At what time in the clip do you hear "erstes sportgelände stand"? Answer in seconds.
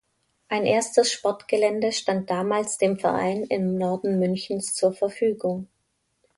0.65-2.31